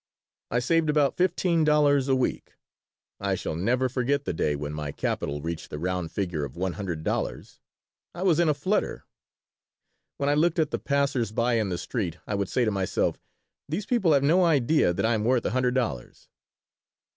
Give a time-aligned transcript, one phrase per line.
[0.49, 2.55] I saved about fifteen dollars a week.
[3.19, 6.73] I shall never forget the day when my capital reached the round figure of one
[6.73, 7.59] hundred dollars.
[8.15, 9.03] I was in a flutter.
[10.17, 13.19] When I looked at the passers by in the street I would say to myself,
[13.69, 16.27] "These people have no idea that I am worth a hundred dollars."